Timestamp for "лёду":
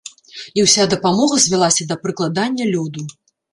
2.73-3.09